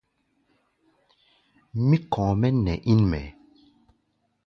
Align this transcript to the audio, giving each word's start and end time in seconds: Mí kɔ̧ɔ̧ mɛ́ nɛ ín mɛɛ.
Mí 1.87 1.97
kɔ̧ɔ̧ 2.11 2.33
mɛ́ 2.39 2.51
nɛ 2.63 2.73
ín 2.91 3.01
mɛɛ. 3.11 3.27